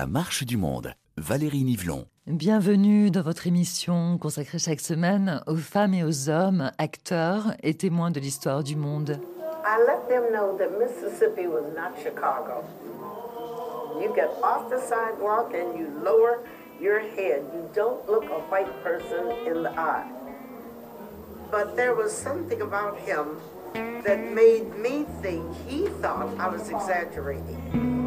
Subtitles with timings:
[0.00, 0.94] La marche du monde.
[1.18, 2.06] Valérie Nivelon.
[2.26, 8.10] Bienvenue dans votre émission consacrée chaque semaine aux femmes et aux hommes, acteurs et témoins
[8.10, 9.20] de l'histoire du monde.
[9.62, 12.64] I let them know that Mississippi was not Chicago.
[14.00, 16.38] You get off the sidewalk and you lower
[16.80, 17.42] your head.
[17.52, 20.06] You don't look a white person in the eye.
[21.50, 23.36] But there was something about him
[23.74, 27.99] that made me think he thought I was exaggerating.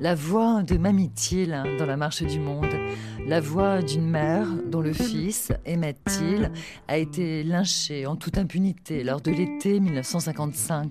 [0.00, 2.72] La voix de Mamie Till dans La Marche du Monde,
[3.30, 6.20] la voix d'une mère dont le fils, Emmett
[6.88, 10.90] a été lynché en toute impunité lors de l'été 1955.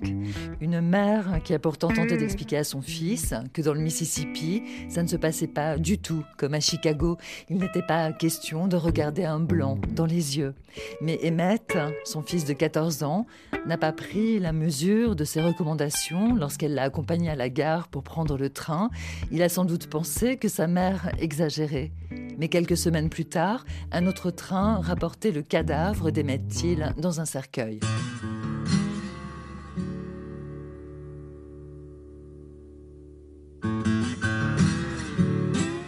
[0.62, 5.04] Une mère qui a pourtant tenté d'expliquer à son fils que dans le Mississippi, ça
[5.04, 7.18] ne se passait pas du tout comme à Chicago.
[7.50, 10.54] Il n'était pas question de regarder un blanc dans les yeux.
[11.02, 13.28] Mais Emmett, son fils de 14 ans,
[13.66, 18.04] n'a pas pris la mesure de ses recommandations lorsqu'elle l'a accompagné à la gare pour
[18.04, 18.90] prendre le train.
[19.30, 21.92] Il a sans doute pensé que sa mère exagérait.
[22.38, 27.26] Mais quelques semaines plus tard, un autre train rapportait le cadavre d'Emmett Till dans un
[27.26, 27.80] cercueil.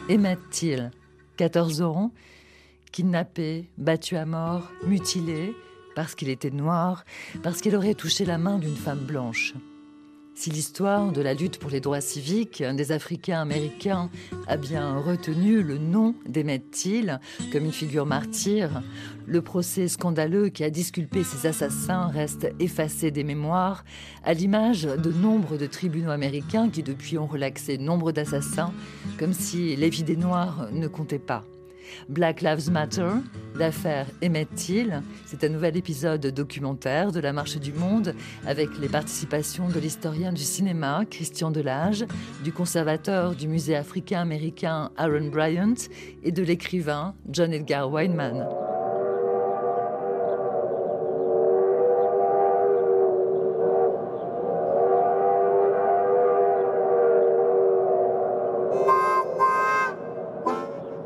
[0.10, 0.92] Emmett Till,
[1.38, 2.12] 14 ans,
[2.92, 5.56] kidnappé, battu à mort, mutilé,
[5.96, 7.06] parce qu'il était noir,
[7.44, 9.54] parce qu'il aurait touché la main d'une femme blanche.
[10.34, 14.10] Si l'histoire de la lutte pour les droits civiques des Africains américains
[14.48, 17.20] a bien retenu le nom d'Emmett Till
[17.52, 18.82] comme une figure martyre,
[19.28, 23.84] le procès scandaleux qui a disculpé ses assassins reste effacé des mémoires,
[24.24, 28.74] à l'image de nombre de tribunaux américains qui depuis ont relaxé nombre d'assassins,
[29.20, 31.44] comme si les vies des Noirs ne comptaient pas.
[32.10, 33.10] Black Lives Matter,
[33.56, 35.02] l'affaire Emmett Till.
[35.26, 38.16] C'est un nouvel épisode documentaire de La Marche du Monde
[38.46, 42.06] avec les participations de l'historien du cinéma Christian Delage,
[42.44, 45.74] du conservateur du musée africain-américain Aaron Bryant
[46.24, 48.46] et de l'écrivain John Edgar Weinman.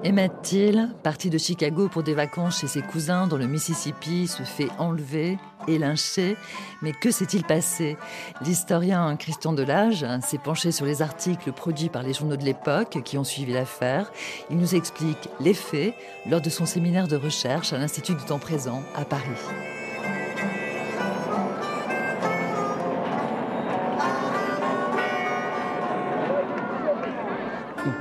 [0.06, 4.44] Emmett Till, parti de Chicago pour des vacances chez ses cousins dans le Mississippi, se
[4.44, 6.38] fait enlever et lyncher.
[6.84, 7.98] Mais que s'est-il passé?
[8.46, 13.18] L'historien Christian Delage s'est penché sur les articles produits par les journaux de l'époque qui
[13.18, 14.12] ont suivi l'affaire.
[14.52, 15.96] Il nous explique les faits
[16.30, 19.26] lors de son séminaire de recherche à l'Institut du temps présent à Paris.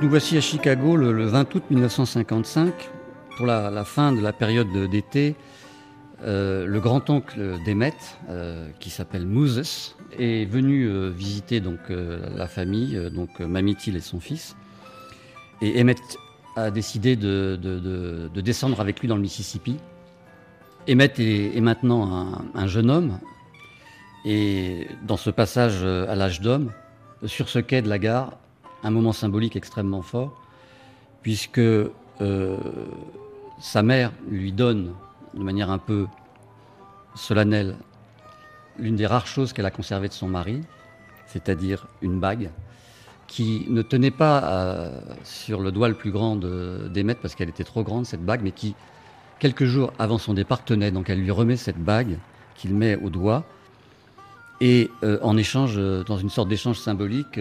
[0.01, 2.73] Nous voici à Chicago le, 20 août 1955
[3.37, 5.35] pour la, fin de la période d'été.
[6.23, 12.99] Euh, le grand-oncle d'Emmett, euh, qui s'appelle Moses, est venu euh, visiter donc la famille,
[13.11, 14.55] donc Mamie Till et son fils.
[15.61, 16.01] Et Emmett
[16.55, 17.59] a décidé de,
[18.33, 19.77] descendre avec lui dans le Mississippi.
[20.89, 23.19] Emmett est, maintenant un, jeune homme,
[24.25, 26.71] et dans ce passage à l'âge d'homme,
[27.25, 28.37] sur ce quai de la gare,
[28.85, 30.39] un moment symbolique extrêmement fort,
[31.23, 32.57] puisque euh,
[33.59, 34.93] sa mère lui donne,
[35.33, 36.05] de manière un peu
[37.15, 37.75] solennelle,
[38.77, 40.61] l'une des rares choses qu'elle a conservées de son mari,
[41.25, 42.51] c'est-à-dire une bague,
[43.27, 47.63] qui ne tenait pas euh, sur le doigt le plus grand d'Emmett parce qu'elle était
[47.63, 48.75] trop grande, cette bague, mais qui,
[49.39, 50.91] quelques jours avant son départ, tenait.
[50.91, 52.19] Donc elle lui remet cette bague
[52.53, 53.45] qu'il met au doigt.
[54.61, 55.75] Et euh, en échange,
[56.05, 57.39] dans une sorte d'échange symbolique,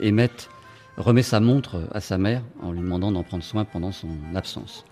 [0.00, 0.48] Emmett
[0.96, 4.84] remet sa montre à sa mère en lui demandant d'en prendre soin pendant son absence.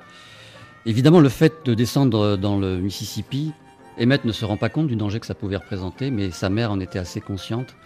[0.84, 3.52] Évidemment, le fait de descendre dans le Mississippi,
[4.00, 6.72] Emmett ne se rend pas compte du danger que ça pouvait représenter, mais sa mère
[6.72, 7.76] en était assez consciente.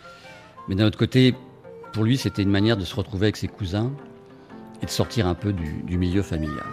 [0.69, 1.35] Mais d'un autre côté,
[1.93, 3.93] pour lui, c'était une manière de se retrouver avec ses cousins
[4.83, 6.65] et de sortir un peu du, milieu familial.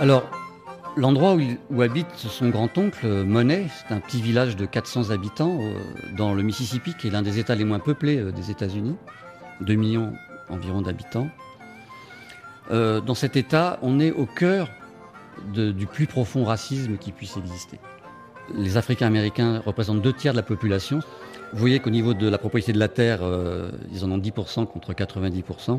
[0.00, 0.30] Alors,
[0.98, 1.36] L'endroit
[1.70, 5.74] où, habite son grand-oncle, Monet, c'est un petit village de 400 habitants euh,
[6.16, 8.96] dans le Mississippi, qui est l'un des États les moins peuplés euh, des États-Unis,
[9.60, 10.12] 2 millions
[10.48, 11.28] environ d'habitants.
[12.72, 14.68] Euh, dans cet État, on est au cœur
[15.54, 17.78] du plus profond racisme qui puisse exister.
[18.52, 20.98] Les Africains américains représentent deux tiers de la population.
[21.52, 23.20] Vous voyez qu'au niveau de la propriété de la terre,
[23.92, 25.78] ils en ont 10% contre 90%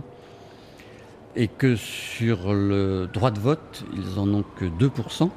[1.35, 5.29] et que sur le droit de vote, ils en ont que 2%,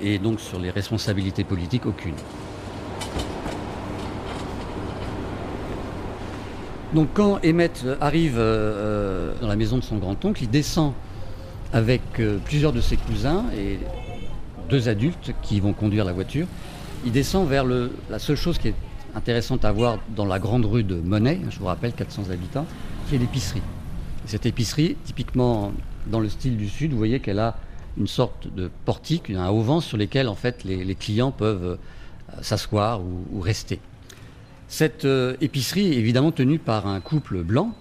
[0.00, 2.14] et donc sur les responsabilités politiques, aucune.
[6.94, 10.92] Donc quand Emmett arrive euh, dans la maison de son grand-oncle, il descend
[11.72, 13.78] avec euh, plusieurs de ses cousins et
[14.68, 16.46] deux adultes qui vont conduire la voiture.
[17.04, 18.74] Il descend vers la seule chose qui est
[19.14, 22.66] intéressante à voir dans la grande rue de Monet, je vous rappelle, 400 habitants,
[23.08, 23.62] qui est l'épicerie.
[24.30, 25.72] Cette épicerie, typiquement
[26.06, 27.56] dans le style du Sud, vous voyez qu'elle a
[27.98, 33.00] une sorte de portique, un auvent sur lequel en fait les, clients peuvent euh, s'asseoir
[33.02, 33.80] ou, rester.
[34.68, 37.74] Cette euh, épicerie est évidemment tenue par un couple blanc,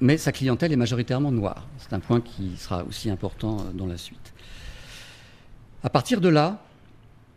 [0.00, 1.66] mais sa clientèle est majoritairement noire.
[1.78, 4.34] C'est un point qui sera aussi important euh, dans la suite.
[5.82, 6.62] À partir de là,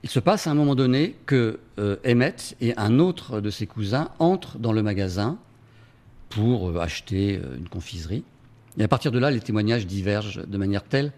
[0.03, 1.59] il se passe à un moment donné que
[2.05, 5.39] Emmett et un autre de ses cousins entrent dans le magasin
[6.29, 8.23] pour euh, acheter euh, une confiserie.
[8.77, 11.11] Et à partir de là, les témoignages divergent de manière telle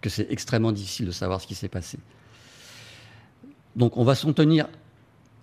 [0.00, 1.98] que c'est extrêmement difficile de savoir ce qui s'est passé.
[3.76, 4.66] Donc on va s'en tenir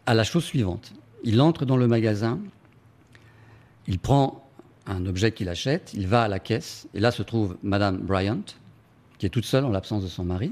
[0.05, 0.93] à la chose suivante.
[1.23, 2.39] Il entre dans le magasin,
[3.87, 4.47] il prend
[4.87, 8.41] un objet qu'il achète, il va à la caisse, et là se trouve Madame Bryant,
[9.19, 10.51] qui est toute seule en l'absence de son mari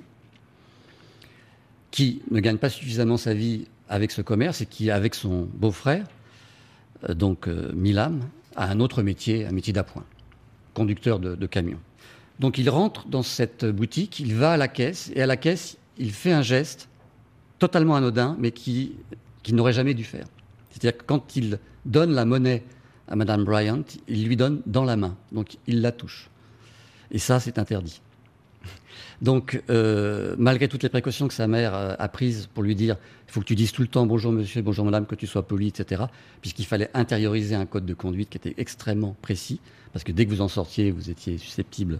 [1.91, 6.05] qui ne gagne pas suffisamment sa vie avec ce commerce et qui, avec son beau-frère,
[7.09, 8.21] euh, donc Milam,
[8.59, 10.03] a un autre métier, un métier d'appoint,
[10.73, 11.79] conducteur de, camion.
[12.39, 15.77] Donc il rentre dans cette boutique, il va à la caisse, et à la caisse,
[15.97, 16.89] il fait un geste
[17.57, 18.95] totalement anodin, mais qui,
[19.43, 20.25] qu'il n'aurait jamais dû faire.
[20.69, 22.63] C'est-à-dire que quand il donne la monnaie
[23.07, 26.29] à Madame Bryant, il lui donne dans la main, donc il la touche.
[27.11, 28.01] Et ça, c'est interdit.
[29.21, 32.97] Donc, euh, malgré toutes les précautions que sa mère euh, a prises pour lui dire,
[33.27, 35.47] il faut que tu dises tout le temps bonjour monsieur, bonjour madame, que tu sois
[35.47, 36.03] poli, etc.,
[36.41, 39.59] puisqu'il fallait intérioriser un code de conduite qui était extrêmement précis,
[39.93, 41.99] parce que dès que vous en sortiez, vous étiez susceptible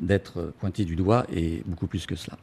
[0.00, 2.38] d'être pointé du doigt, et beaucoup plus que cela.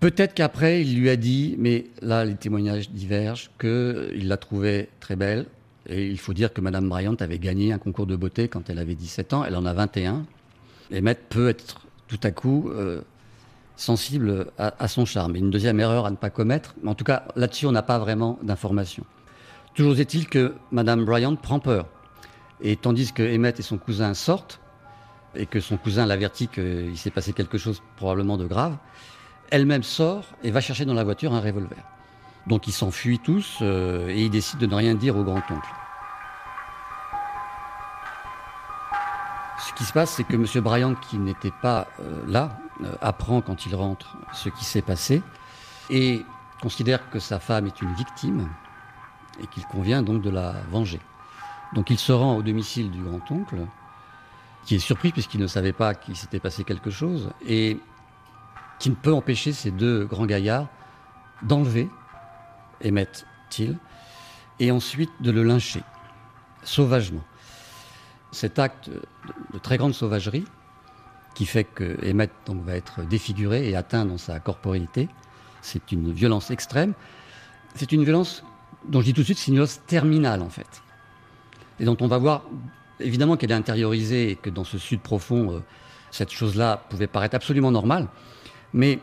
[0.00, 5.14] Peut-être qu'après, il lui a dit, mais là, les témoignages divergent, qu'il la trouvait très
[5.14, 5.44] belle.
[5.86, 8.78] Et il faut dire que Madame Bryant avait gagné un concours de beauté quand elle
[8.78, 9.44] avait 17 ans.
[9.44, 10.24] Elle en a 21.
[10.90, 13.02] Et Maître peut être tout à coup euh,
[13.76, 15.36] sensible à, son charme.
[15.36, 18.38] Une deuxième erreur à ne pas commettre, en tout cas là-dessus on n'a pas vraiment
[18.42, 19.04] d'informations.
[19.74, 21.86] Toujours est-il que Madame Bryant prend peur.
[22.60, 24.60] Et tandis que Emmett et son cousin sortent,
[25.36, 28.76] et que son cousin l'avertit qu'il s'est passé quelque chose probablement de grave,
[29.50, 31.78] elle-même sort et va chercher dans la voiture un revolver.
[32.48, 35.79] Donc ils s'enfuient tous euh, et ils décident de ne rien dire au grand-oncle.
[39.80, 40.44] Qui se passe, c'est que M.
[40.62, 45.22] Bryant, qui n'était pas euh, là, euh, apprend quand il rentre ce qui s'est passé
[45.88, 46.22] et
[46.60, 48.50] considère que sa femme est une victime
[49.42, 51.00] et qu'il convient donc de la venger.
[51.72, 53.56] Donc il se rend au domicile du grand-oncle,
[54.66, 57.80] qui est surpris puisqu'il ne savait pas qu'il s'était passé quelque chose et
[58.80, 60.68] qui ne peut empêcher ces deux grands gaillards
[61.40, 61.88] d'enlever
[62.84, 63.78] Emmett Till
[64.58, 65.82] et ensuite de le lyncher
[66.64, 67.24] sauvagement
[68.32, 70.44] cet acte de très grande sauvagerie
[71.34, 75.08] qui fait que Emmett donc, va être défiguré et atteint dans sa corporéité,
[75.62, 76.94] c'est une violence extrême.
[77.74, 78.42] C'est une violence
[78.88, 80.82] dont je dis tout de suite, c'est une violence terminale en fait.
[81.78, 82.44] Et dont on va voir
[82.98, 85.60] évidemment qu'elle est intériorisée et que dans ce sud profond, euh,
[86.10, 88.08] cette chose-là pouvait paraître absolument normale.
[88.74, 88.98] Mais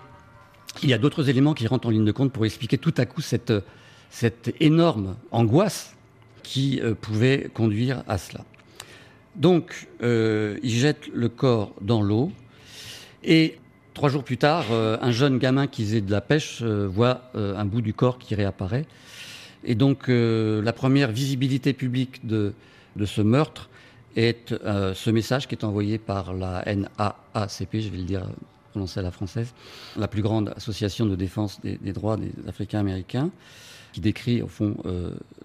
[0.83, 3.05] il y a d'autres éléments qui rentrent en ligne de compte pour expliquer tout à
[3.05, 3.53] coup cette,
[4.09, 5.95] cette énorme angoisse
[6.43, 8.43] qui euh, pouvait conduire à cela.
[9.37, 12.31] Donc, euh, il jette le corps dans l'eau
[13.23, 13.59] et
[13.93, 17.31] trois jours plus tard, euh, un jeune gamin qui faisait de la pêche euh, voit
[17.35, 18.85] un bout du corps qui réapparaît.
[19.63, 22.53] Et donc, la première visibilité publique de,
[23.03, 23.69] ce meurtre
[24.15, 28.23] est ce message qui est envoyé par la NAACP, je vais le dire
[28.71, 29.53] prononcé à la française,
[29.97, 33.29] la plus grande association de défense des, droits des Africains américains,
[33.91, 34.77] qui décrit au fond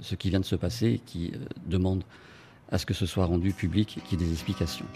[0.01, 1.33] ce qui vient de se passer et qui
[1.67, 2.05] demande
[2.73, 4.87] à ce que ce soit rendu public et qu'il y ait des explications.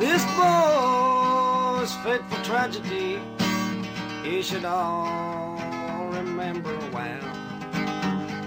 [0.00, 3.18] This boy's fateful tragedy,
[4.22, 5.58] he should all
[6.12, 7.20] remember well.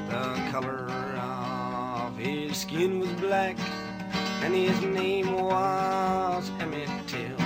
[0.09, 0.90] The color
[2.21, 3.57] his skin was black,
[4.43, 7.37] and his name was Emmett Till.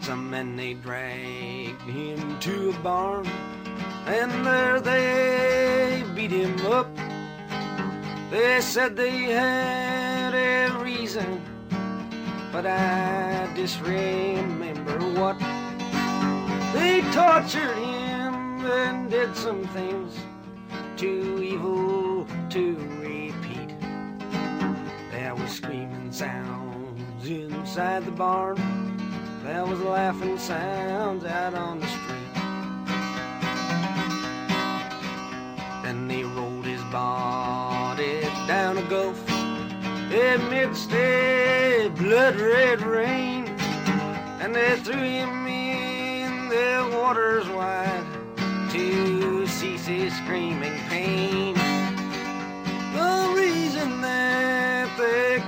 [0.00, 3.26] Some men they dragged him to a barn,
[4.06, 6.94] and there they beat him up.
[8.30, 11.40] They said they had a reason,
[12.52, 15.38] but I disremember what.
[16.74, 20.14] They tortured him and did some things
[20.98, 23.70] too evil to repeat.
[25.12, 28.56] There was screaming sounds inside the barn.
[29.44, 32.34] There was laughing sounds out on the street.
[35.84, 39.24] Then they rolled his body down a gulf
[40.10, 43.46] amidst a blood red rain,
[44.40, 48.04] and they threw him in the waters wide
[48.70, 50.87] to cease his screaming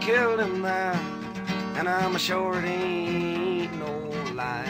[0.01, 0.99] killed him there,
[1.77, 2.13] and I'm
[3.79, 3.93] no
[4.35, 4.65] lie,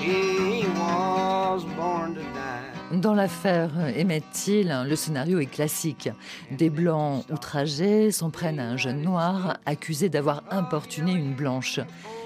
[0.00, 2.72] he was born to die.
[2.92, 6.10] Dans l'affaire Emmett Till, le scénario est classique.
[6.50, 11.80] Des blancs outragés s'en prennent à un jeune noir accusé d'avoir importuné une blanche.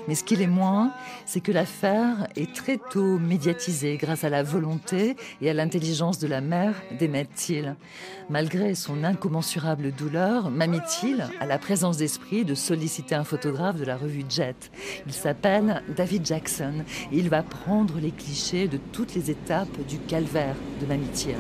[0.08, 0.92] Mais ce qu'il est moins,
[1.24, 6.28] c'est que l'affaire est très tôt médiatisée grâce à la volonté et à l'intelligence de
[6.28, 7.74] la mère d'Emmett Till.
[8.30, 13.84] Malgré son incommensurable douleur, Mamie Till a la présence d'esprit de solliciter un photographe de
[13.84, 14.70] la revue Jet.
[15.06, 19.98] Il s'appelle David Jackson et il va prendre les clichés de toutes les étapes du
[19.98, 21.36] calvaire de Mamie Till.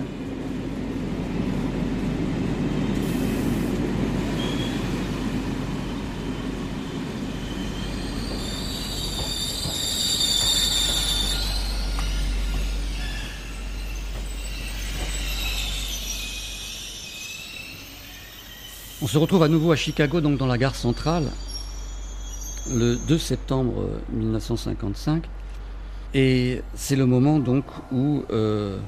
[19.16, 21.24] Se retrouve à nouveau à Chicago, donc dans la gare centrale,
[22.70, 25.24] le 2 septembre 1955.
[26.12, 28.78] Et c'est le moment donc où euh,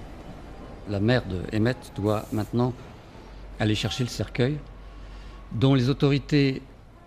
[0.90, 2.74] la mère de Emmett doit maintenant
[3.58, 4.58] aller chercher le cercueil,
[5.52, 6.60] dont les autorités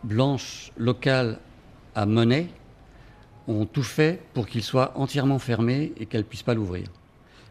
[0.03, 1.37] blanches locales
[1.93, 2.47] à Monet
[3.47, 6.87] ont tout fait pour qu'il soit entièrement fermé et qu'elle ne puisse pas l'ouvrir.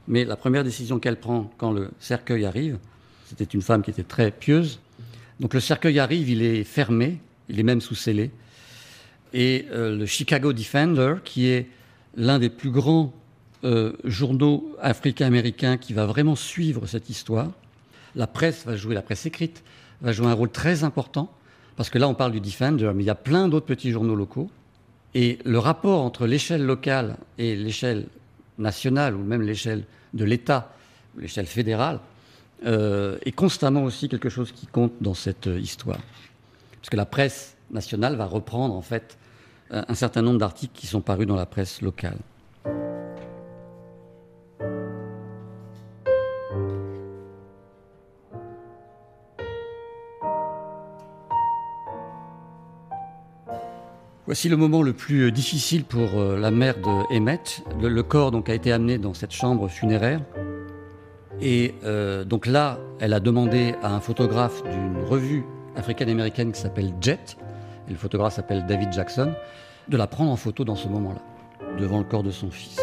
[0.09, 2.81] Mais la première décision qu'elle prend quand le cercueil arrive,
[3.25, 4.81] c'était une femme qui était très pieuse,
[5.41, 7.19] donc le cercueil arrive, il est fermé,
[7.49, 8.31] il est même sous scellé.
[9.33, 11.67] Et euh, le Chicago Defender, qui est
[12.15, 13.13] l'un des plus grands
[13.65, 17.51] euh, journaux africains-américains qui va vraiment suivre cette histoire,
[18.15, 19.63] la presse va jouer, la presse écrite,
[20.03, 21.33] va jouer un rôle très important,
[21.77, 24.17] parce que là on parle du Defender, mais il y a plein d'autres petits journaux
[24.17, 24.51] locaux.
[25.15, 28.07] Et le rapport entre l'échelle locale et l'échelle
[28.59, 30.75] nationale, ou même l'échelle de l'État,
[31.17, 32.01] l'échelle fédérale,
[32.65, 36.01] euh, est constamment aussi quelque chose qui compte dans cette euh, histoire.
[36.77, 39.17] Parce que la presse nationale va reprendre en fait
[39.73, 42.19] un certain nombre d'articles qui sont parus dans la presse locale.
[54.27, 57.63] Voici le moment le plus euh, difficile pour la mère de Emmett.
[57.81, 60.21] Le, le corps donc a été amené dans cette chambre funéraire.
[61.43, 65.45] Et euh, donc là, elle a demandé à un photographe d'une revue
[65.75, 67.39] africaine-américaine qui s'appelle Jet,
[67.89, 69.33] et le photographe s'appelle David Jackson,
[69.89, 71.23] de la prendre en photo dans ce moment-là,
[71.79, 72.79] devant le corps de son fils.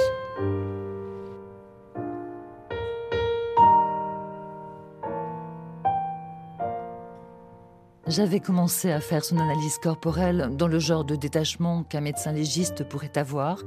[8.07, 12.85] J'avais commencé à faire son analyse corporelle dans le genre de détachement qu'un médecin légiste
[12.85, 13.59] pourrait avoir,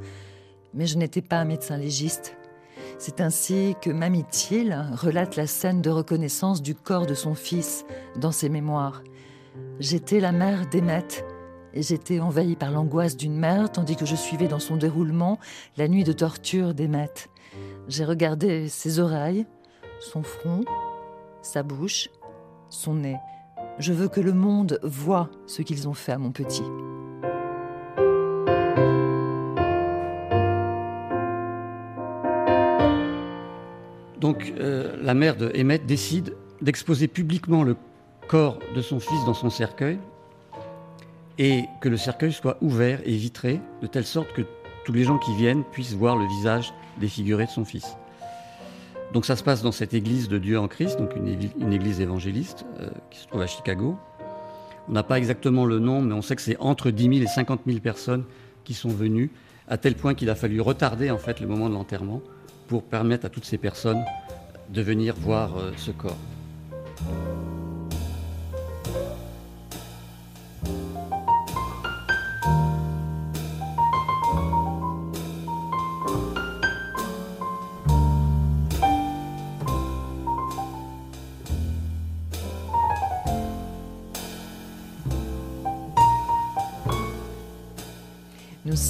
[0.75, 2.37] mais je n'étais pas un médecin légiste.
[3.01, 7.87] C'est ainsi que Mamie Thiel relate la scène de reconnaissance du corps de son fils
[8.17, 9.03] dans ses mémoires.
[9.79, 11.25] J'étais la mère d'Emmett
[11.73, 15.39] et j'étais envahie par l'angoisse d'une mère tandis que je suivais dans son déroulement
[15.79, 17.31] la nuit de torture d'Emmett.
[17.89, 19.47] J'ai regardé ses oreilles,
[19.99, 20.61] son front,
[21.41, 22.11] sa bouche,
[22.69, 23.17] son nez.
[23.79, 26.65] Je veux que le monde voie ce qu'ils ont fait à mon petit.
[34.31, 37.75] Donc euh, la mère de Emmett décide d'exposer publiquement le
[38.29, 39.99] corps de son fils dans son cercueil
[41.37, 44.43] et que le cercueil soit ouvert et vitré de telle sorte que
[44.85, 47.97] tous les gens qui viennent puissent voir le visage défiguré de son fils.
[49.13, 52.65] Donc ça se passe dans cette église de Dieu en Christ, donc une, église évangéliste
[52.79, 53.99] euh, qui se trouve à Chicago.
[54.89, 57.27] On n'a pas exactement le nom, mais on sait que c'est entre 10 000 et
[57.27, 58.23] 50 000 personnes
[58.63, 59.33] qui sont venues,
[59.67, 62.23] à tel point qu'il a fallu retarder en fait le moment de l'enterrement
[62.71, 64.05] pour permettre à toutes ces personnes
[64.69, 66.17] de venir voir euh, ce corps.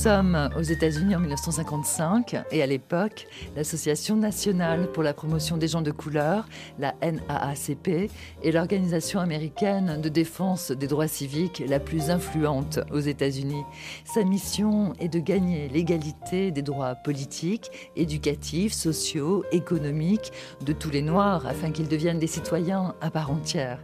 [0.01, 5.83] Sommes aux États-Unis en 1955 et à l'époque, l'Association nationale pour la promotion des gens
[5.83, 8.11] de couleur, la NAACP,
[8.43, 13.63] est l'organisation américaine de défense des droits civiques la plus influente aux États-Unis.
[14.07, 20.33] Sa mission est de gagner l'égalité des droits politiques, éducatifs, sociaux, économiques
[20.65, 23.81] de tous les Noirs afin qu'ils deviennent des citoyens à part entière.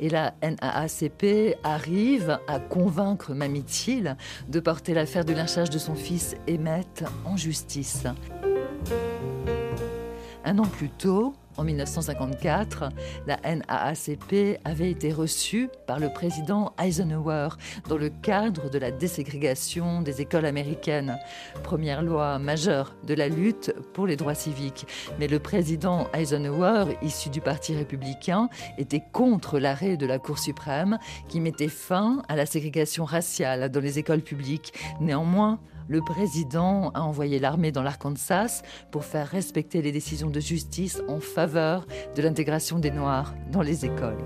[0.00, 4.16] Et la NAACP arrive à convaincre Mamie Thiel
[4.48, 8.04] de porter l'affaire du lynchage de son fils Emmett en justice.
[10.44, 12.90] Un an plus tôt, en 1954,
[13.26, 17.48] la NAACP avait été reçue par le président Eisenhower
[17.88, 21.18] dans le cadre de la déségrégation des écoles américaines,
[21.62, 24.86] première loi majeure de la lutte pour les droits civiques.
[25.18, 28.48] Mais le président Eisenhower, issu du Parti républicain,
[28.78, 30.98] était contre l'arrêt de la Cour suprême
[31.28, 34.72] qui mettait fin à la ségrégation raciale dans les écoles publiques.
[35.00, 35.58] Néanmoins,
[35.88, 41.20] le président a envoyé l'armée dans l'Arkansas pour faire respecter les décisions de justice en
[41.20, 44.18] faveur de l'intégration des Noirs dans les écoles.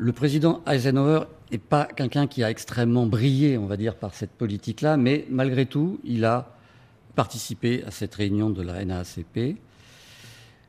[0.00, 4.30] Le président Eisenhower n'est pas quelqu'un qui a extrêmement brillé, on va dire, par cette
[4.30, 6.54] politique-là, mais malgré tout, il a
[7.14, 9.58] participé à cette réunion de la NAACP.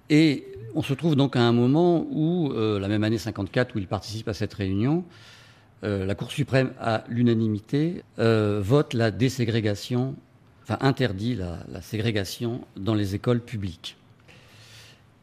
[0.09, 3.79] Et on se trouve donc à un moment où, euh, la même année 54, où
[3.79, 5.03] il participe à cette réunion,
[5.83, 10.15] euh, la Cour suprême, à l'unanimité, euh, vote la déségrégation,
[10.63, 13.97] enfin interdit la, la, ségrégation dans les écoles publiques.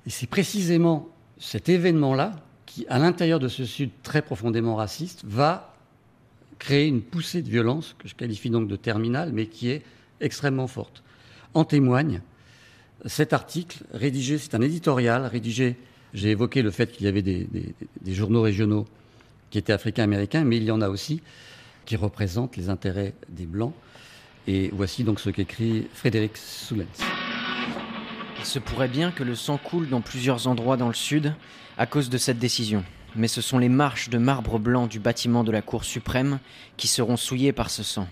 [0.07, 2.33] Et c'est précisément cet événement-là
[2.65, 5.75] qui, à l'intérieur de ce Sud très profondément raciste, va
[6.59, 9.83] créer une poussée de violence, que je qualifie donc de terminale, mais qui est
[10.21, 11.03] extrêmement forte.
[11.55, 12.23] En témoigne
[13.05, 15.77] cet article rédigé, c'est un éditorial rédigé,
[16.15, 17.47] j'ai évoqué le fait qu'il y avait des,
[18.01, 18.87] des, journaux régionaux
[19.51, 21.21] qui étaient africains-américains, mais il y en a aussi
[21.85, 23.75] qui représentent les intérêts des Blancs.
[24.49, 26.87] Et voici donc ce qu'écrit Frédéric Soulens.
[28.39, 31.35] Il se pourrait bien que le sang coule dans plusieurs endroits dans le sud
[31.79, 32.85] à cause de cette décision.
[33.15, 36.39] Mais ce sont les marches de marbre blanc du bâtiment de la Cour suprême
[36.77, 38.09] qui seront souillées par ce sang.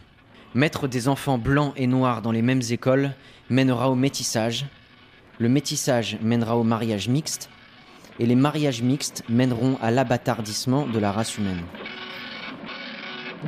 [0.55, 3.11] Mettre des enfants blancs et noirs dans les mêmes écoles
[3.51, 4.67] mènera au métissage,
[5.40, 7.51] le métissage mènera au mariage mixte,
[8.21, 11.62] et les mariages mixtes mèneront à l'abattardissement de la race humaine.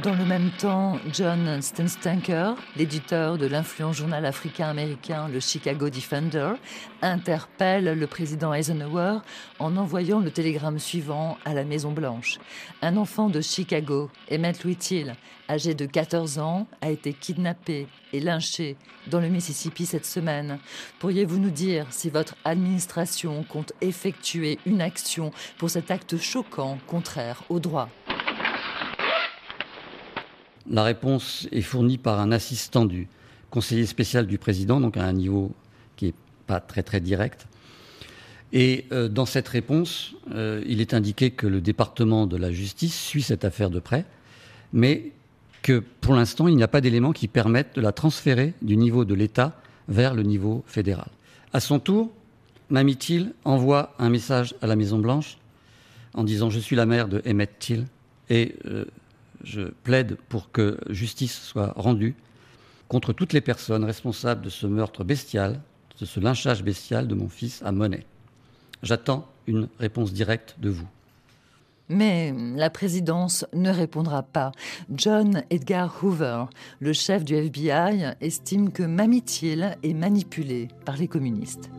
[0.03, 6.53] Dans le même temps, John Stenstanker, l'éditeur de l'influent journal africain-américain le Chicago Defender,
[7.01, 9.21] interpelle le président Eisenhower
[9.59, 12.39] en envoyant le télégramme suivant à la Maison-Blanche.
[12.83, 15.17] Un enfant de Chicago, Emmett Louis Thiel,
[15.49, 20.59] âgé de 14 ans, a été kidnappé et lynché dans le Mississippi cette semaine.
[20.99, 27.45] Pourriez-vous nous dire si votre administration compte effectuer une action pour cet acte choquant contraire
[27.49, 27.89] au droit?
[30.71, 33.09] La réponse est fournie par un assistant du
[33.51, 35.53] conseiller spécial du président, donc à un niveau
[35.97, 36.15] qui n'est
[36.47, 37.47] pas très direct.
[38.53, 42.99] Et euh, dans cette réponse, euh, il est indiqué que le département de la justice
[42.99, 44.05] suit cette affaire de près,
[44.73, 45.13] mais
[45.63, 49.05] que pour l'instant, il n'y a pas d'éléments qui permettent de la transférer du niveau
[49.05, 51.09] de l'État vers le niveau fédéral.
[51.53, 52.13] À son tour,
[52.71, 55.39] Mamie Thiel envoie un message à la Maison-Blanche
[56.15, 57.87] en disant Je suis la mère de Emmett Thiel
[58.29, 58.85] et euh,
[59.43, 62.15] je plaide pour que justice soit rendue
[62.89, 65.61] contre toutes les personnes responsables de ce meurtre bestial,
[66.01, 68.07] de ce lynchage bestial de mon fils à Monet.
[68.83, 70.89] J'attends une réponse directe de vous.
[71.89, 74.53] Mais la présidence ne répondra pas.
[74.93, 76.47] John Edgar Hoover,
[76.81, 81.71] le chef du FBI, estime que Mamie Thiel est manipulée par les communistes.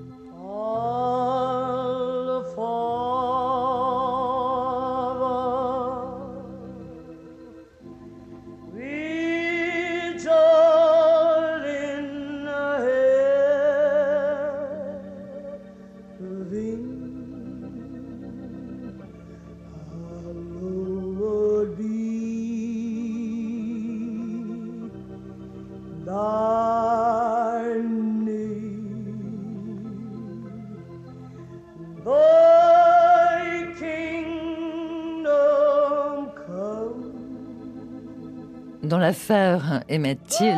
[38.83, 40.57] Dans l'affaire Emmett Till,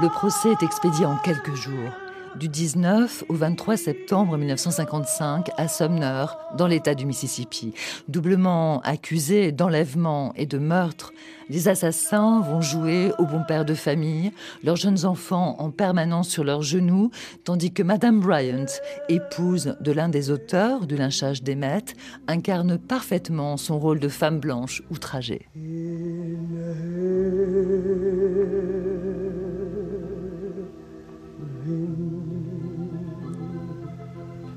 [0.00, 1.90] le procès est expédié en quelques jours.
[2.36, 7.74] du 19 au 23 septembre 1955 à Sumner, dans l'État du Mississippi.
[8.08, 11.12] Doublement accusés d'enlèvement et de meurtre,
[11.48, 14.30] les assassins vont jouer au bon père de famille,
[14.62, 17.10] leurs jeunes enfants en permanence sur leurs genoux,
[17.44, 18.66] tandis que Madame Bryant,
[19.08, 21.84] épouse de l'un des auteurs du lynchage d'Emmet,
[22.28, 25.48] incarne parfaitement son rôle de femme blanche outragée.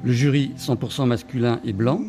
[0.04, 2.02] Le jury 100% masculin est blanc.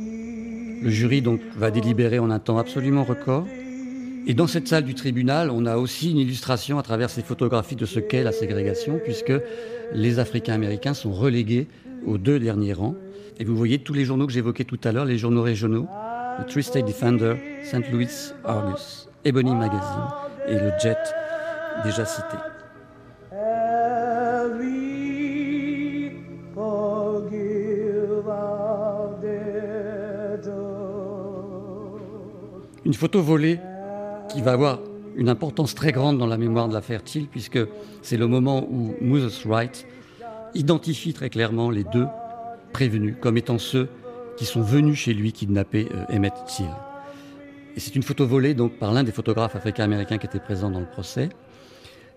[0.82, 3.46] Le jury donc va délibérer en un temps absolument record.
[4.26, 7.76] Et dans cette salle du tribunal, on a aussi une illustration à travers ces photographies
[7.76, 9.32] de ce qu'est la ségrégation, puisque
[9.92, 11.68] les Africains-Américains sont relégués
[12.04, 12.96] aux deux derniers rangs.
[13.38, 15.86] Et vous voyez tous les journaux que j'évoquais tout à l'heure, les journaux régionaux,
[16.38, 17.90] le Tree State Defender, St.
[17.92, 18.08] Louis
[18.44, 20.08] Argus, Ebony Magazine
[20.48, 20.98] et le Jet
[21.84, 22.36] déjà cité.
[32.84, 33.60] Une photo volée
[34.28, 34.80] qui va avoir
[35.16, 37.58] une importance très grande dans la mémoire de l'affaire Thiel, puisque
[38.02, 39.86] c'est le moment où Moses Wright
[40.54, 42.06] identifie très clairement les deux
[42.72, 43.88] prévenus comme étant ceux
[44.36, 46.66] qui sont venus chez lui kidnapper euh, Emmett Till.
[47.76, 50.80] Et c'est une photo volée donc par l'un des photographes africains-américains qui était présent dans
[50.80, 51.30] le procès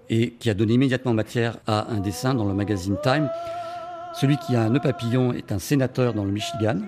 [0.10, 3.30] et qui a donné immédiatement matière à un dessin dans le magazine Time.
[4.13, 6.80] Celui qui a un nœud papillon est un sénateur dans le Michigan,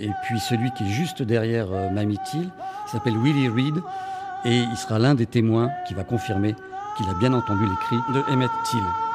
[0.00, 2.48] et puis celui qui est juste derrière euh, Mamie Till
[2.86, 3.82] s'appelle Willie Reed
[4.44, 6.54] et il sera l'un des témoins qui va confirmer
[6.96, 9.11] qu'il a bien entendu les cris de Emmett Till.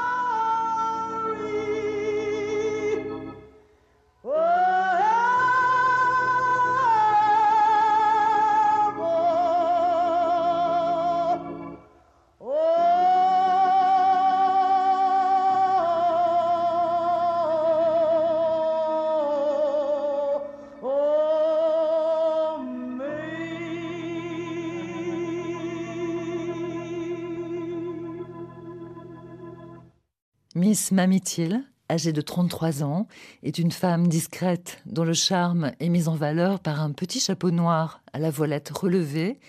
[30.78, 33.08] Miss Mamitil, âgée de 33 ans,
[33.42, 37.50] est une femme discrète dont le charme est mis en valeur par un petit chapeau
[37.50, 39.40] noir à la voilette relevée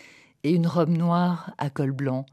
[0.43, 2.25] et une robe noire à col blanc.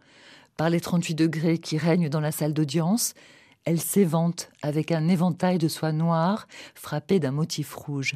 [0.56, 3.16] Par les 38 degrés qui règnent dans la salle d'audience,
[3.66, 8.16] elle s'évente avec un éventail de soie noire frappé d'un motif rouge.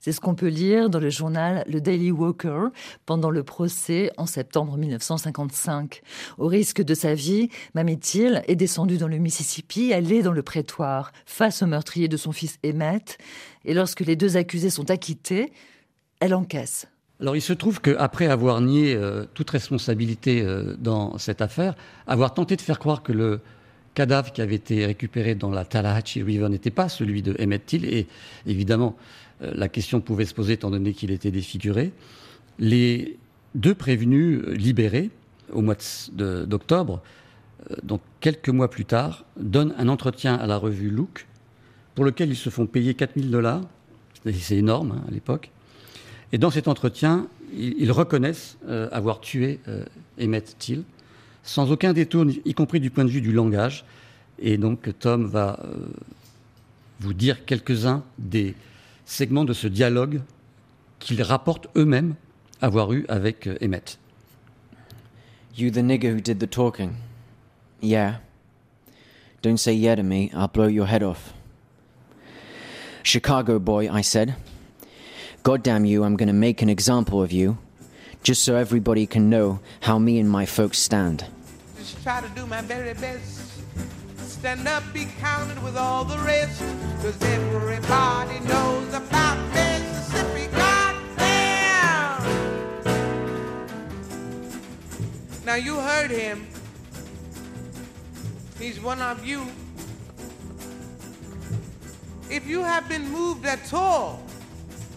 [0.00, 2.68] C'est ce qu'on peut lire dans le journal Le Daily Walker
[3.06, 6.02] pendant le procès en septembre 1955.
[6.38, 10.32] Au risque de sa vie, Mamie Till est descendue dans le Mississippi, elle est dans
[10.32, 13.18] le prétoire, face au meurtrier de son fils Emmett,
[13.64, 15.52] et lorsque les deux accusés sont acquittés,
[16.20, 16.86] elle encaisse.
[17.20, 21.74] Alors il se trouve qu'après avoir nié euh, toute responsabilité euh, dans cette affaire,
[22.06, 23.40] avoir tenté de faire croire que le
[23.94, 27.84] cadavre qui avait été récupéré dans la Tallahatchie River n'était pas celui de Emmett Till,
[27.84, 28.06] et
[28.46, 28.96] évidemment
[29.54, 31.92] la question pouvait se poser étant donné qu'il était défiguré.
[32.58, 33.18] Les
[33.54, 35.10] deux prévenus euh, libérés
[35.52, 35.76] au mois
[36.12, 37.02] d'octobre,
[37.70, 41.26] euh, donc quelques mois plus tard, donnent un entretien à la revue Look
[41.94, 43.62] pour lequel ils se font payer 4000 dollars.
[44.24, 45.50] C'est énorme hein, à l'époque.
[46.32, 48.56] Et dans cet entretien, ils, reconnaissent
[48.92, 49.60] avoir tué
[50.18, 50.84] Emmett Till,
[51.42, 53.84] sans aucun détour, y compris du point de vue du langage.
[54.38, 55.60] Et donc Tom va
[57.00, 58.54] vous dire quelques-uns des
[59.04, 60.22] segment de ce dialogue
[60.98, 62.14] qu'ils rapportent eux-mêmes
[62.60, 63.98] avoir eu avec euh, Emmett.
[65.56, 66.96] You the nigger who did the talking.
[67.80, 68.20] Yeah.
[69.42, 71.34] Don't say yeah to me, I'll blow your head off.
[73.02, 74.36] Chicago boy, I said.
[75.42, 77.58] God damn you, I'm gonna make an example of you,
[78.22, 81.26] just so everybody can know how me and my folks stand.
[81.76, 83.42] Just try to do my very best.
[84.42, 86.60] Stand up, be counted with all the rest.
[87.00, 90.48] Cause everybody knows about Mississippi.
[90.50, 92.24] Goddamn!
[95.46, 96.44] Now you heard him.
[98.58, 99.46] He's one of you.
[102.28, 104.24] If you have been moved at all,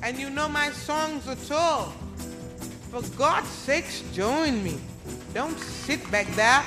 [0.01, 1.93] and you know my songs at all,
[2.89, 4.79] for God's sakes, join me.
[5.36, 6.63] Don't sit back there.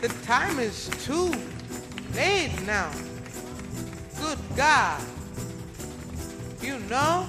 [0.00, 1.34] The time is too
[2.14, 2.90] late now.
[4.20, 5.00] Good God.
[6.60, 7.26] You know,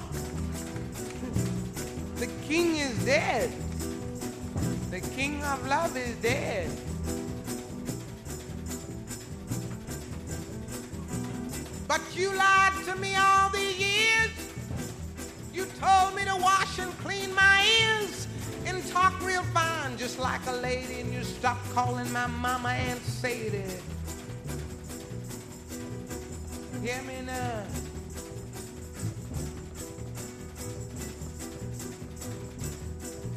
[2.16, 3.52] the king is dead.
[4.90, 6.68] The king of love is dead.
[11.86, 14.30] But you lied to me all these years.
[15.52, 18.26] You told me to wash and clean my ears
[18.66, 23.02] and talk real fine, just like a lady, and you stopped calling my mama Aunt
[23.02, 23.64] Sadie.
[26.82, 27.64] Hear me now.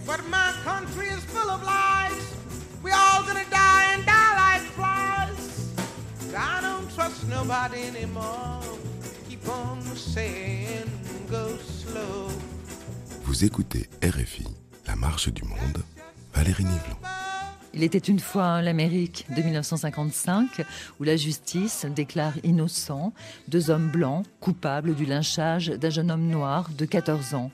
[0.06, 2.34] But my country is full of lies.
[2.84, 5.74] We all gonna die and die like flies.
[6.36, 8.62] I don't trust nobody anymore.
[9.30, 10.90] Keep on saying
[11.30, 12.30] go slow.
[13.24, 14.46] Vous écoutez RFI,
[14.88, 15.84] La Marche du Monde,
[16.34, 17.13] Valérie Nivelon.
[17.76, 20.64] Il était une fois l'Amérique de 1955
[21.00, 23.14] où la justice déclare innocent
[23.48, 27.52] deux hommes blancs coupables du lynchage d'un jeune homme noir de 14 ans.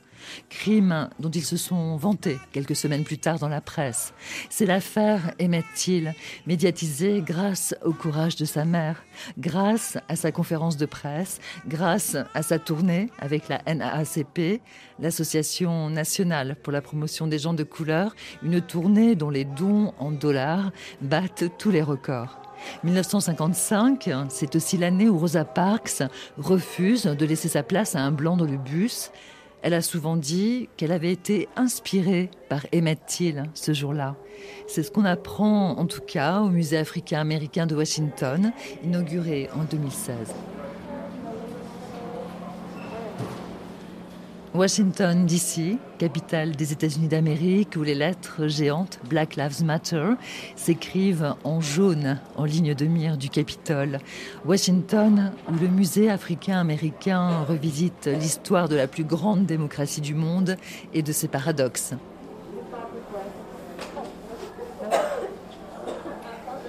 [0.49, 4.13] Crime dont ils se sont vantés quelques semaines plus tard dans la presse.
[4.49, 6.13] C'est l'affaire Emmett Till,
[6.47, 9.03] médiatisée grâce au courage de sa mère,
[9.37, 14.61] grâce à sa conférence de presse, grâce à sa tournée avec la NAACP,
[14.99, 20.11] l'Association nationale pour la promotion des gens de couleur, une tournée dont les dons en
[20.11, 22.39] dollars battent tous les records.
[22.83, 26.03] 1955, c'est aussi l'année où Rosa Parks
[26.37, 29.11] refuse de laisser sa place à un blanc dans le bus.
[29.61, 34.15] Elle a souvent dit qu'elle avait été inspirée par Emmett Till ce jour-là.
[34.67, 40.15] C'est ce qu'on apprend en tout cas au musée africain-américain de Washington, inauguré en 2016.
[44.59, 50.15] Washington, D.C., capitale des États-Unis d'Amérique, où les lettres géantes Black Lives Matter
[50.57, 53.99] s'écrivent en jaune en ligne de mire du Capitole.
[54.45, 60.57] Washington, où le musée africain-américain revisite l'histoire de la plus grande démocratie du monde
[60.93, 61.93] et de ses paradoxes.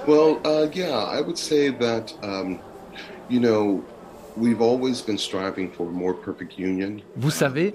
[0.07, 2.61] Well, uh, yeah, I would say that, um,
[3.29, 3.83] you know,
[4.37, 7.01] we've always been striving for a more perfect union.
[7.17, 7.73] Vous savez,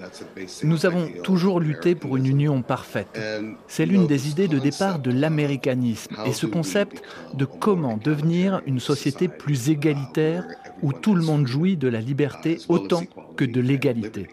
[0.62, 3.18] nous avons toujours lutté pour une union parfaite.
[3.66, 7.02] C'est l'une des idées de départ de l'américanisme et ce concept
[7.34, 10.44] de a more comment devenir une société plus uh, égalitaire
[10.82, 13.02] où tout le monde jouit de la uh, liberté autant
[13.36, 14.28] que de l'égalité.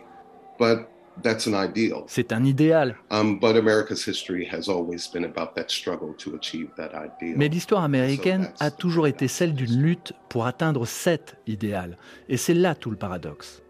[0.59, 0.92] But.
[2.07, 6.89] C'est un idéal, but America's history has always been about that struggle to achieve that
[6.93, 7.37] ideal.
[7.37, 11.97] mais l'histoire américaine a toujours été celle d'une lutte pour atteindre cet idéal.
[12.29, 13.61] Et c'est là tout le paradoxe.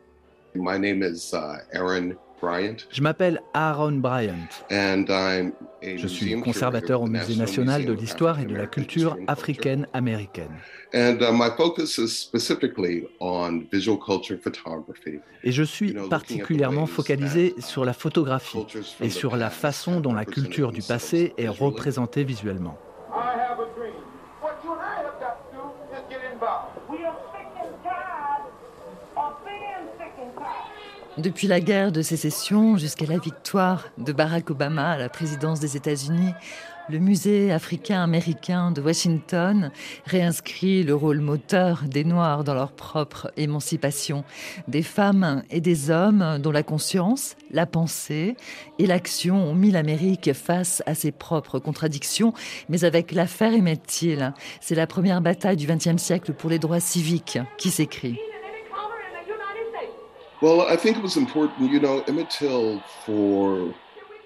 [0.56, 4.50] My name is uh, Aaron Bryant, Je m'appelle Aaron Bryant.
[4.72, 9.18] and I'm a Je suis conservateur au Musée National de l'histoire et de la Culture.
[9.28, 10.52] africaine-américaine.
[10.96, 15.20] And uh, my focus is specifically on visual culture photography.
[15.44, 18.64] Et je suis particulièrement focalisé sur la photographie
[19.02, 21.60] et sur la past façon dont la represented culture du passé est visually.
[21.60, 22.78] représentée visuellement.
[31.18, 35.78] Depuis la guerre de sécession jusqu'à la victoire de Barack Obama à la présidence des
[35.78, 36.34] États-Unis,
[36.89, 39.72] le musée africain-américain de Washington
[40.06, 44.24] réinscrit le rôle moteur des Noirs dans leur propre émancipation,
[44.67, 48.36] des femmes et des hommes dont la conscience, la pensée
[48.80, 52.34] et l'action ont mis l'Amérique face à ses propres contradictions,
[52.69, 53.82] mais avec l'affaire Emmett
[54.60, 58.17] c'est la première bataille du XXe siècle pour les droits civiques qui s'écrit.
[60.41, 62.34] Well, I think it was important, you know, Emmett
[63.06, 63.74] for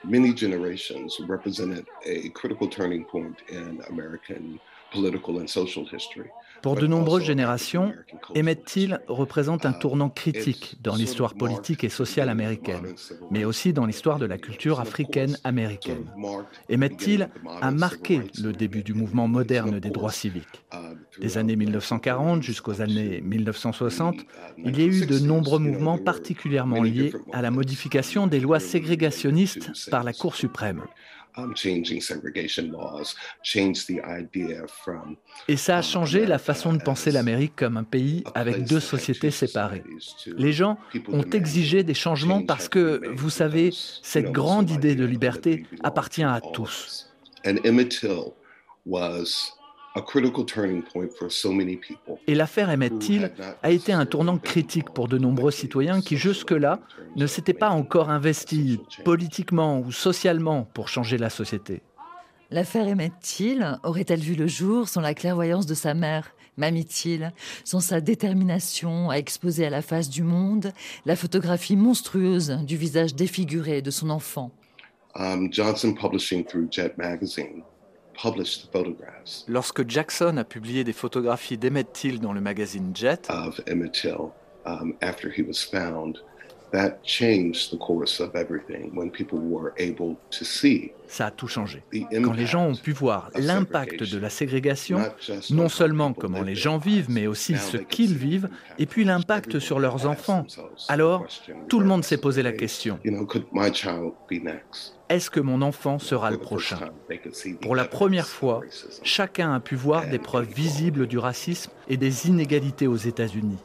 [0.07, 4.59] many generations represented a critical turning point in American
[4.91, 6.29] political and social history.
[6.61, 7.93] Pour de nombreuses générations,
[8.35, 12.95] Emmett Till représente un Uh, tournant it critique dans l'histoire politique et sociale américaine,
[13.31, 16.05] mais aussi dans l'histoire de la culture africaine-américaine.
[16.71, 17.29] Emmett Till
[17.61, 20.65] a marqué le début du mouvement moderne des droits civiques.
[20.73, 24.15] uh, Des années the 1940 jusqu'aux années 1960,
[24.57, 28.59] il y a eu de 1960s, nombreux mouvements particulièrement liés à la modification des lois
[28.59, 30.83] ségrégationnistes par la Cour suprême.
[31.37, 35.15] Um, changing segregation laws, changed the idea from
[35.47, 39.29] Et ça a changé la façon de penser l'Amérique comme un pays avec deux sociétés
[39.29, 39.83] two séparées.
[40.25, 43.71] Les gens ont exigé des changements change parce que, vous savez,
[44.01, 46.67] cette grande idée de liberté appartient à tous.
[46.67, 47.07] us.
[47.45, 48.33] And Emmett Till
[48.85, 49.56] was
[49.97, 52.19] a critical turning point for so many people.
[52.27, 53.31] Et l'affaire Emmett Till
[53.63, 56.79] a été un tournant critique pour de nombreux citoyens qui jusque-là
[57.15, 61.81] ne s'étaient pas encore investis politiquement ou socialement pour changer la société.
[62.51, 67.33] L'affaire Emmett Till aurait-elle vu le jour sans la clairvoyance de sa mère, Mamie Till,
[67.65, 70.71] sans sa détermination à exposer à la face du monde
[71.05, 74.51] la photographie monstrueuse du visage défiguré de son enfant?
[75.15, 77.63] Um, Johnson Publishing through Jet Magazine
[79.47, 84.31] Lorsque Jackson a publié des photographies d'Emmett Till dans le magazine Jet, of Emmett Till
[84.65, 86.19] um, after he was found
[86.71, 91.47] that changed the course of everything when people were able to see ça a tout
[91.47, 91.83] changé.
[92.23, 94.99] Quand les gens ont pu voir l'impact de la ségrégation,
[95.49, 99.79] non seulement comment les gens vivent, mais aussi ce qu'ils vivent, et puis l'impact sur
[99.79, 100.45] leurs enfants,
[100.87, 101.25] alors
[101.69, 102.99] tout le monde s'est posé la question.
[105.09, 106.79] Est-ce que mon enfant sera le prochain?
[107.61, 108.61] Pour la première fois,
[109.03, 113.57] chacun a pu voir des preuves visibles du racisme et des inégalités aux États-Unis.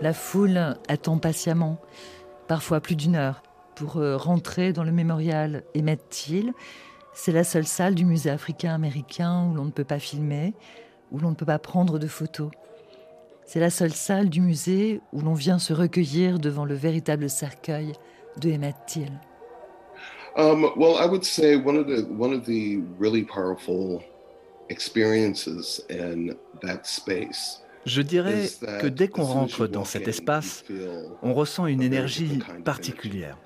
[0.00, 1.76] La foule attend patiemment,
[2.48, 3.42] parfois plus d'une heure
[3.74, 6.52] pour euh, rentrer dans le mémorial Emmett Till.
[7.12, 10.54] C'est la seule salle du musée africain-américain où l'on ne peut pas filmer,
[11.12, 12.50] où l'on ne peut pas prendre de photos.
[13.44, 17.92] C'est la seule salle du musée où l'on vient se recueillir devant le véritable cercueil
[18.40, 19.12] de Emmett Till.
[20.36, 24.00] Um, well, I would say one of the one of the really powerful
[27.86, 28.48] je dirais
[28.80, 30.64] que dès qu'on rentre dans cet espace,
[31.22, 33.36] on ressent une énergie particulière.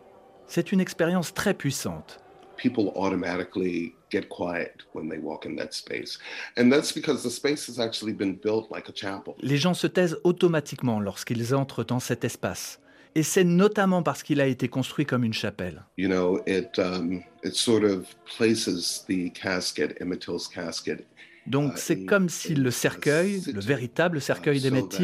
[0.46, 2.20] C'est une expérience très puissante.
[2.56, 6.18] People automatically get quiet when they walk in that space.
[6.56, 9.34] And that's because the space has actually been built like a chapel.
[9.40, 12.78] Les gens se taisent automatiquement lorsqu'ils entrent dans cet espace.
[13.16, 15.84] Et c'est notamment parce qu'il a été construit comme une chapelle.
[15.96, 21.06] You know, it, um, it sort of places the casket, Emmett Till's casket,
[21.46, 24.98] donc c'est comme si le cercueil, le véritable cercueil d'Emmett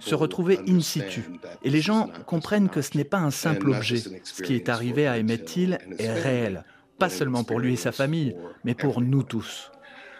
[0.00, 1.22] se retrouvait in situ.
[1.62, 4.02] Et les gens comprennent que ce n'est pas un simple objet.
[4.24, 5.58] Ce qui est arrivé à Emmett
[5.98, 6.64] est réel,
[6.98, 9.70] pas seulement pour lui et sa famille, mais pour nous tous.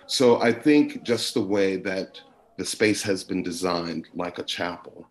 [0.07, 2.09] So I think just the way that
[2.59, 5.07] the space has been designed like a chapel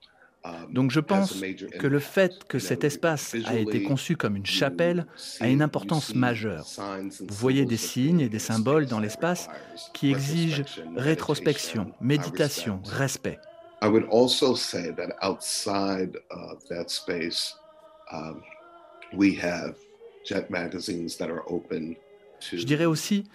[0.69, 1.41] Donc je pense
[1.80, 5.06] que le fait que cet espace a été conçu comme une chapelle
[5.39, 6.65] a une importance majeure.
[7.19, 9.49] Vous voyez des signes et des symboles dans l'espace
[9.93, 10.63] qui exigent
[10.95, 13.39] rétrospection, méditation, respect.
[22.41, 23.25] Je dirais aussi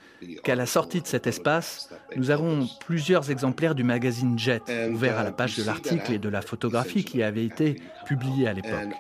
[0.43, 5.25] qu'à la sortie de cet espace, nous avons plusieurs exemplaires du magazine Jet ouverts à
[5.25, 8.95] la page de l'article et de la photographie qui avait été publiée à l'époque.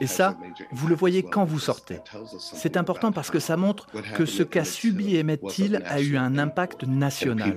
[0.00, 0.36] Et ça,
[0.72, 1.98] vous le voyez quand vous sortez.
[2.38, 6.38] C'est important parce que ça montre que ce qu'a subi Emmett Till a eu un
[6.38, 7.56] impact national.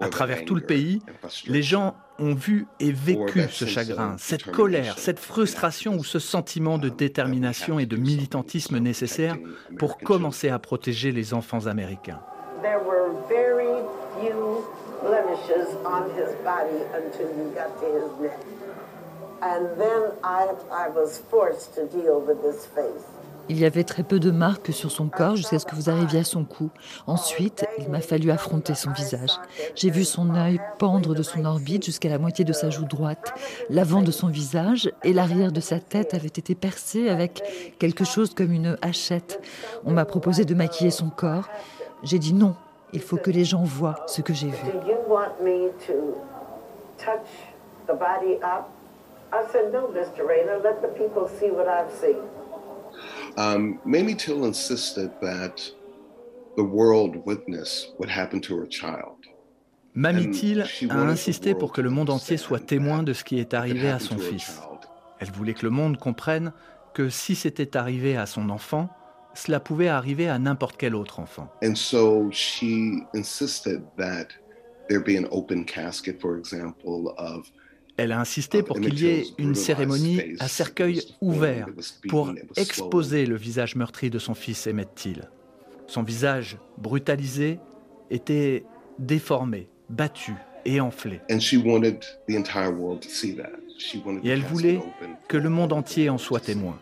[0.00, 1.02] À travers tout le pays,
[1.46, 6.78] les gens ont vu et vécu ce chagrin, cette colère, cette frustration ou ce sentiment
[6.78, 9.36] de détermination et de militantisme nécessaire
[9.78, 12.20] pour commencer à protéger les enfants américains.
[19.42, 23.02] And then I, I was forced to deal with this face.
[23.48, 26.20] Il y avait très peu de marques sur son corps jusqu'à ce que vous arriviez
[26.20, 26.70] à son cou.
[27.06, 29.32] Ensuite, il m'a fallu affronter son visage.
[29.74, 33.32] J'ai vu son œil pendre de son orbite jusqu'à la moitié de sa joue droite.
[33.68, 37.42] L'avant de son visage et l'arrière de sa tête avaient été percés avec
[37.78, 39.40] quelque chose comme une hachette.
[39.84, 41.48] On m'a proposé de maquiller son corps.
[42.02, 42.54] J'ai dit non,
[42.92, 44.66] il faut que les gens voient ce que j'ai vu.
[49.34, 50.28] I said, no, Mr.
[50.28, 52.20] Rayner, let the people see what I've seen.
[53.36, 55.62] Um, Mamie Till insisted that
[56.56, 59.16] the world witness what happened to her child.
[59.94, 63.54] Mamie Till a insisté pour que le monde entier soit témoin de ce qui est
[63.54, 64.60] arrivé à son fils.
[65.18, 66.52] Elle voulait que le monde comprenne
[66.94, 68.88] que si c'était arrivé à son enfant,
[69.34, 71.48] cela pouvait arriver à n'importe quel autre enfant.
[71.62, 74.28] And so she insisted that
[74.88, 77.50] there be an open casket, for example, of
[78.02, 81.68] elle a insisté pour qu'il y ait une cérémonie à cercueil ouvert
[82.08, 85.28] pour exposer le visage meurtri de son fils Emmett Till.
[85.86, 87.60] Son visage brutalisé
[88.10, 88.64] était
[88.98, 90.34] déformé, battu
[90.64, 91.20] et enflé.
[91.28, 91.34] Et
[94.28, 94.80] elle voulait
[95.28, 96.78] que le monde entier en soit témoin.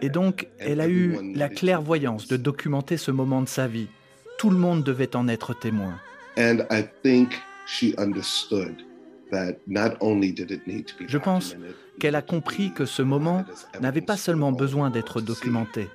[0.00, 3.88] Et donc, elle a eu la clairvoyance de documenter ce moment de sa vie
[4.38, 5.98] tout le monde devait en être témoin.
[11.06, 11.56] Je pense
[12.00, 13.44] qu'elle a compris que ce moment
[13.80, 15.88] n'avait pas seulement besoin d'être documenté,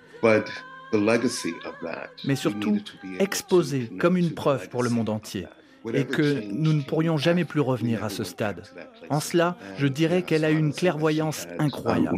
[2.25, 2.77] mais surtout
[3.19, 5.47] exposé comme une preuve pour le monde entier
[5.93, 8.63] et que nous ne pourrions jamais plus revenir à ce stade.
[9.09, 12.17] En cela, je dirais qu'elle a une clairvoyance incroyable.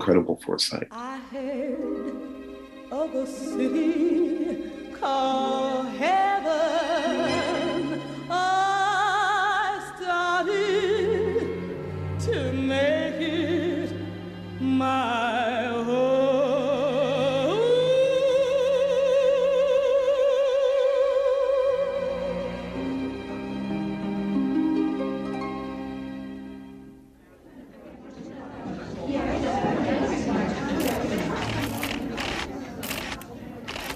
[5.07, 6.74] Oh, heaven.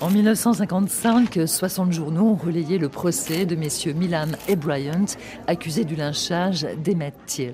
[0.01, 5.05] En 1955, 60 journaux ont relayé le procès de messieurs Milan et Bryant,
[5.45, 7.53] accusés du lynchage d'Emmett Till.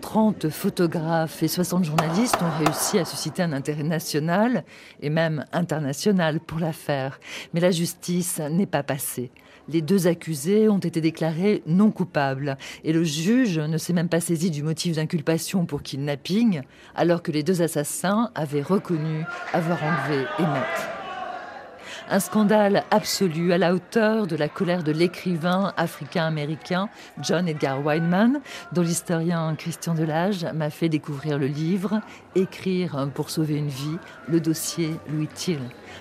[0.00, 4.64] 30 photographes et 60 journalistes ont réussi à susciter un intérêt national
[5.02, 7.20] et même international pour l'affaire.
[7.52, 9.30] Mais la justice n'est pas passée.
[9.68, 14.20] Les deux accusés ont été déclarés non coupables et le juge ne s'est même pas
[14.20, 16.62] saisi du motif d'inculpation pour kidnapping
[16.94, 21.01] alors que les deux assassins avaient reconnu avoir enlevé Emmett.
[22.10, 26.88] Un scandale absolu à la hauteur de la colère de l'écrivain africain-américain
[27.22, 28.40] John Edgar Weinman,
[28.72, 32.00] dont l'historien Christian Delage m'a fait découvrir le livre
[32.34, 33.98] Écrire pour sauver une vie,
[34.28, 35.60] le dossier Louis Till.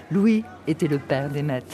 [0.09, 1.65] Louis était le père d'Emmett.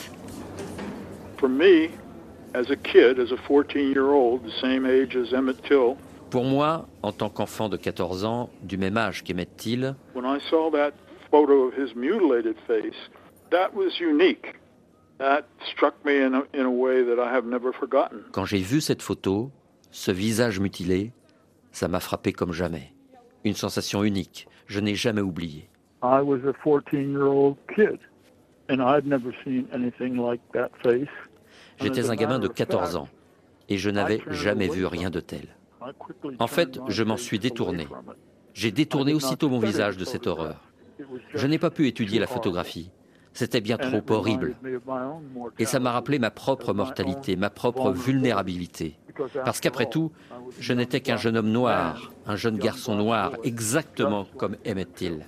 [6.30, 9.94] Pour moi, en tant qu'enfant de 14 ans, du même âge qu'Emmett Till,
[18.32, 19.50] quand j'ai vu cette photo,
[19.90, 21.12] ce visage mutilé,
[21.72, 22.92] ça m'a frappé comme jamais.
[23.44, 25.68] Une sensation unique, je n'ai jamais oublié.
[31.80, 33.08] J'étais un gamin de 14 ans
[33.68, 35.56] et je n'avais jamais vu rien de tel.
[36.38, 37.86] En fait, je m'en suis détourné.
[38.52, 40.60] J'ai détourné aussitôt mon visage de cette horreur.
[41.32, 42.90] Je n'ai pas pu étudier la photographie.
[43.32, 44.56] C'était bien trop horrible.
[45.58, 48.96] Et ça m'a rappelé ma propre mortalité, ma propre vulnérabilité.
[49.44, 50.12] Parce qu'après tout,
[50.60, 55.26] je n'étais qu'un jeune homme noir, un jeune garçon noir, exactement comme Emmett Till.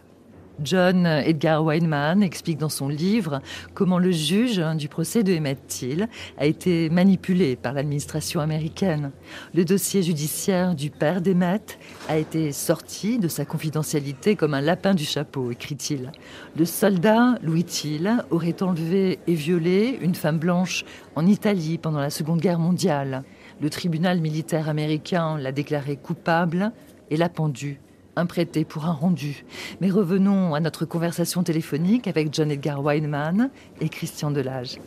[0.62, 3.40] John Edgar Weinman explique dans son livre
[3.74, 6.08] comment le juge du procès de Emmett Till
[6.38, 9.10] a été manipulé par l'administration américaine.
[9.54, 14.94] Le dossier judiciaire du père d'Emmett a été sorti de sa confidentialité comme un lapin
[14.94, 16.12] du chapeau, écrit-il.
[16.56, 20.84] Le soldat Louis Till aurait enlevé et violé une femme blanche
[21.16, 23.24] en Italie pendant la Seconde Guerre mondiale.
[23.60, 26.72] Le tribunal militaire américain l'a déclaré coupable
[27.10, 27.80] et l'a pendu
[28.16, 29.44] un prêté pour un rendu.
[29.80, 33.50] Mais revenons à notre conversation téléphonique avec John Edgar Weinman
[33.80, 34.78] et Christian Delage.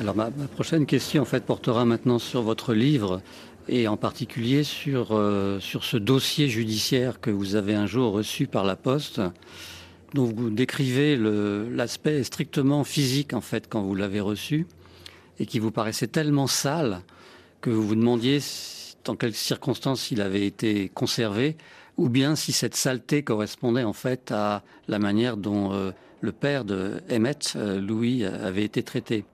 [0.00, 3.20] Alors ma, prochaine question en fait portera maintenant sur votre livre
[3.68, 8.46] et en particulier sur, euh, sur ce dossier judiciaire que vous avez un jour reçu
[8.46, 9.20] par la poste
[10.14, 14.66] dont vous décrivez l'aspect strictement physique en fait quand vous l'avez reçu
[15.38, 17.00] et qui vous paraissait tellement sale
[17.60, 18.40] que vous vous demandiez
[19.04, 21.56] dans quelles circonstances il avait été conservé
[21.96, 25.90] ou bien si cette saleté correspondait en fait à la manière dont euh,
[26.20, 29.24] le père de Emmett, euh, Louis, avait été traité.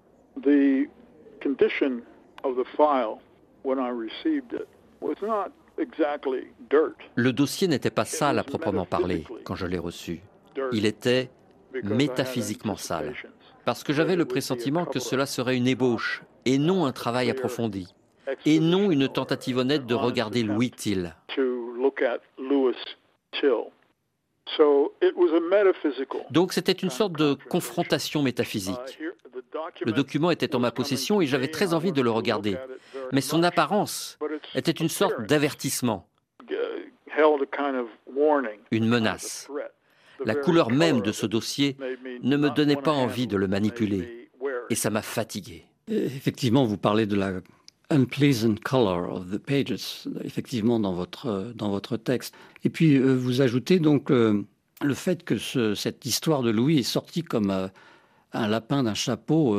[7.14, 10.20] Le dossier n'était pas sale à proprement parler quand je l'ai reçu.
[10.72, 11.30] Il était
[11.84, 13.14] métaphysiquement sale,
[13.64, 17.94] parce que j'avais le pressentiment que cela serait une ébauche et non un travail approfondi,
[18.46, 21.14] et non une tentative honnête de regarder Louis Till.
[26.31, 28.99] Donc c'était une sorte de confrontation métaphysique.
[29.85, 32.57] Le document était en ma possession et j'avais très envie de le regarder.
[33.12, 34.18] Mais son apparence
[34.55, 36.07] était une sorte d'avertissement,
[38.70, 39.49] une menace.
[40.24, 41.76] La couleur même de ce dossier
[42.22, 44.31] ne me donnait pas envie de le manipuler
[44.70, 45.64] et ça m'a fatigué.
[45.89, 47.33] Effectivement, vous parlez de la
[47.91, 52.34] unpleasant color of the pages, effectivement, dans votre, dans votre texte.
[52.64, 54.45] Et puis, euh, vous ajoutez donc euh,
[54.82, 55.39] le fait que
[55.74, 57.68] cette histoire de Louis est sortie comme euh,
[58.32, 59.57] un lapin d'un chapeau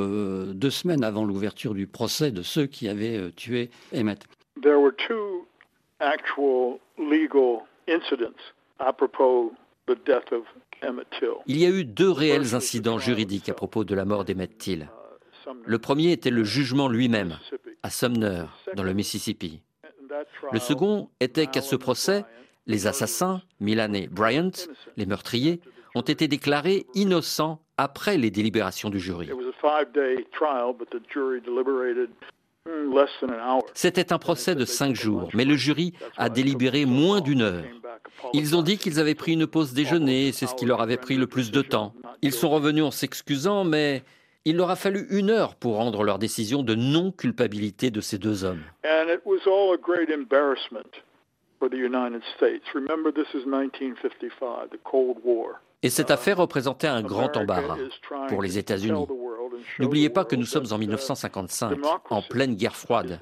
[0.54, 4.28] deux semaines avant l'ouverture du procès de ceux qui avaient tué Emmett.
[4.62, 5.48] There were two
[6.00, 8.38] actual legal incidents
[8.78, 9.54] à propos
[9.88, 10.44] the death of
[10.84, 11.34] Emmett Till.
[11.48, 14.88] Il y a eu deux réels incidents juridiques à propos de la mort d'Emmett Till.
[15.66, 17.38] Le premier était le jugement lui-même,
[17.84, 18.46] à Sumner,
[18.76, 19.62] dans le Mississippi.
[20.52, 22.26] Le second était qu'à ce procès,
[22.68, 24.52] les assassins, Milan et Bryant,
[24.98, 25.60] les meurtriers,
[25.96, 29.30] ont été déclarés innocents après les délibérations du jury.
[33.74, 37.64] C'était un procès de cinq jours, mais le jury a délibéré moins d'une heure.
[38.34, 41.16] Ils ont dit qu'ils avaient pris une pause déjeuner, c'est ce qui leur avait pris
[41.16, 41.94] le plus de temps.
[42.22, 44.04] Ils sont revenus en s'excusant, mais
[44.46, 48.44] il leur a fallu une heure pour rendre leur décision de non-culpabilité de ces deux
[48.44, 48.64] hommes.
[55.82, 57.78] Et cette affaire représentait un grand embarras
[58.28, 59.06] pour les États-Unis.
[59.80, 61.78] N'oubliez pas que nous sommes en 1955,
[62.10, 63.20] en pleine guerre froide.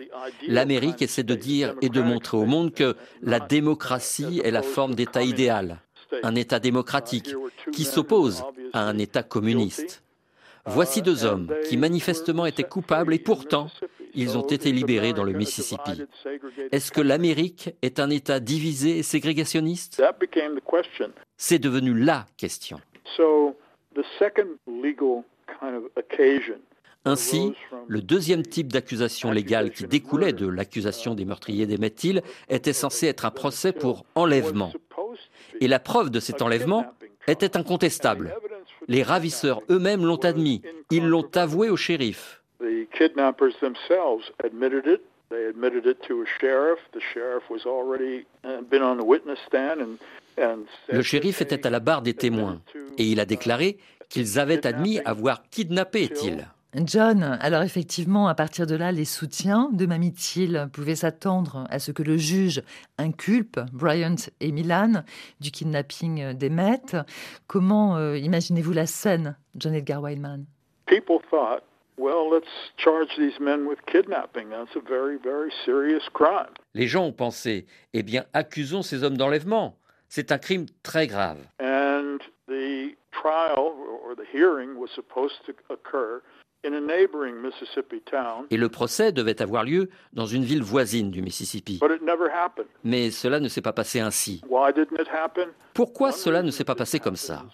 [0.47, 4.95] L'Amérique essaie de dire et de montrer au monde que la démocratie est la forme
[4.95, 5.79] d'État idéal,
[6.23, 7.33] un État démocratique
[7.71, 8.43] qui s'oppose
[8.73, 10.03] à un État communiste.
[10.67, 13.67] Voici deux hommes qui manifestement étaient coupables et pourtant
[14.13, 16.03] ils ont été libérés dans le Mississippi.
[16.71, 20.01] Est-ce que l'Amérique est un État divisé et ségrégationniste?
[21.37, 22.79] C'est devenu la question.
[27.05, 27.53] Ainsi,
[27.87, 33.07] le deuxième type d'accusation légale qui découlait de l'accusation des meurtriers d'Emmett Till était censé
[33.07, 34.73] être un procès pour enlèvement.
[35.61, 36.85] Et la preuve de cet enlèvement
[37.27, 38.35] était incontestable.
[38.87, 40.61] Les ravisseurs eux-mêmes l'ont admis.
[40.91, 42.41] Ils l'ont avoué au shérif.
[42.59, 42.85] Le
[51.01, 52.61] shérif était à la barre des témoins
[52.97, 53.77] et il a déclaré
[54.09, 56.47] qu'ils avaient admis avoir kidnappé Till.
[56.85, 61.79] John, alors effectivement, à partir de là, les soutiens de Mamie Till pouvaient s'attendre à
[61.79, 62.61] ce que le juge
[62.99, 65.03] inculpe Bryant et Milan
[65.39, 66.95] du kidnapping d'Emmett.
[67.47, 70.45] Comment euh, imaginez-vous la scène, John Edgar Wildman?
[76.75, 79.79] Les gens ont pensé, eh bien, accusons ces hommes d'enlèvement.
[80.09, 81.39] C'est un crime très grave.
[81.59, 83.73] And the trial
[84.05, 86.21] or the hearing was supposed to occur
[88.49, 91.79] et le procès devait avoir lieu dans une ville voisine du Mississippi.
[92.83, 94.41] Mais cela ne s'est pas passé ainsi.
[95.73, 97.45] Pourquoi cela ne s'est pas passé comme ça?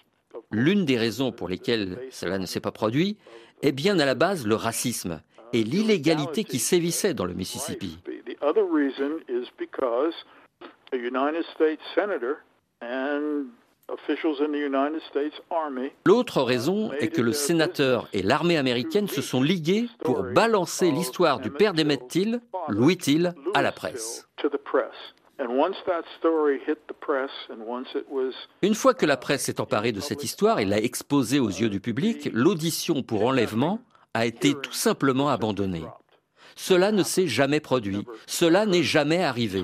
[0.50, 3.16] L'une des raisons pour lesquelles cela ne s'est pas produit
[3.62, 5.20] est bien à la base le racisme
[5.52, 7.98] et l'illégalité qui sévissait dans le Mississippi.
[16.06, 21.40] L'autre raison est que le sénateur et l'armée américaine se sont ligués pour balancer l'histoire
[21.40, 24.28] du père d'Emmett Till, Louis Till, à la presse.
[28.62, 31.68] Une fois que la presse s'est emparée de cette histoire et l'a exposée aux yeux
[31.68, 33.80] du public, l'audition pour enlèvement
[34.14, 35.84] a été tout simplement abandonnée.
[36.56, 39.60] Cela ne s'est jamais produit, cela n'est jamais arrivé.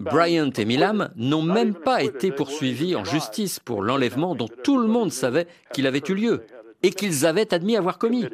[0.00, 4.88] Bryant et Milam n'ont même pas été poursuivis en justice pour l'enlèvement dont tout le
[4.88, 6.42] monde savait qu'il avait eu lieu
[6.82, 8.26] et qu'ils avaient admis avoir commis.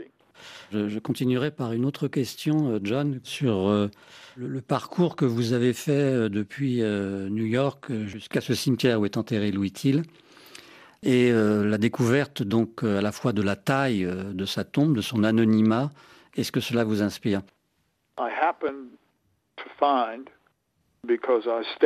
[0.72, 3.88] Je, continuerai par une autre question, euh, John, sur euh,
[4.36, 9.16] le, parcours que vous avez fait euh, depuis New York jusqu'à ce cimetière où est
[9.16, 10.02] enterré Louis Till
[11.02, 15.22] et la découverte donc à la fois de la taille de sa tombe, de son
[15.22, 15.90] anonymat
[16.36, 17.42] est-ce que cela vous inspire?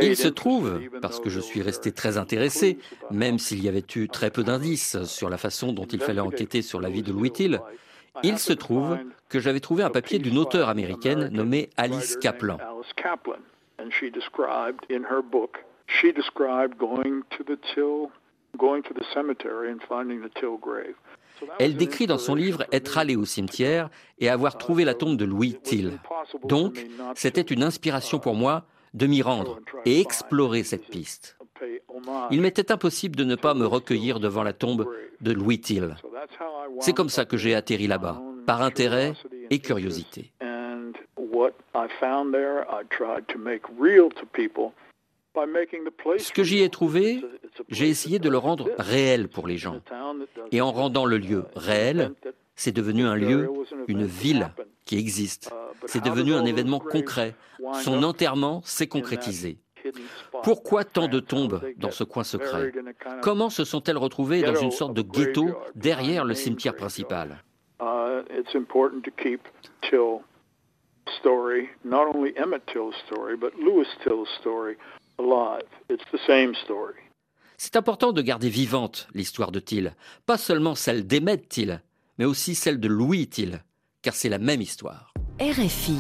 [0.03, 2.79] Il se trouve, parce que je suis resté très intéressé,
[3.11, 6.63] même s'il y avait eu très peu d'indices sur la façon dont il fallait enquêter
[6.63, 7.61] sur la vie de Louis Till,
[8.23, 8.99] il se trouve
[9.29, 12.59] que j'avais trouvé un papier d'une auteure américaine nommée Alice Kaplan.
[21.59, 25.25] Elle décrit dans son livre être allée au cimetière et avoir trouvé la tombe de
[25.25, 25.99] Louis Till.
[26.45, 28.65] Donc, c'était une inspiration pour moi
[28.95, 31.37] de m'y rendre et explorer cette piste.
[32.31, 34.87] Il m'était impossible de ne pas me recueillir devant la tombe
[35.21, 35.97] de Louis Till.
[36.81, 39.13] C'est comme ça que j'ai atterri là-bas, par intérêt
[39.51, 40.33] et curiosité.
[45.35, 47.23] Ce que j'y ai trouvé,
[47.69, 49.81] j'ai essayé de le rendre réel pour les gens.
[50.51, 52.13] Et en rendant le lieu réel,
[52.57, 53.49] c'est devenu un lieu,
[53.87, 54.51] une ville
[54.85, 55.51] qui existe.
[55.87, 57.35] C'est devenu un événement concret.
[57.83, 59.59] Son enterrement s'est concrétisé.
[60.43, 62.73] Pourquoi tant de tombes dans ce coin secret?
[63.23, 67.43] Comment se sont-elles retrouvées dans une sorte de ghetto derrière le cimetière principal?
[75.19, 76.95] Not only Emmett Till's story,
[77.63, 79.95] c'est important de garder vivante l'histoire de Till,
[80.25, 81.83] pas seulement celle d'Emmett Till,
[82.17, 83.63] mais aussi celle de Louis Till,
[84.01, 85.13] car c'est la même histoire.
[85.39, 85.99] RFI.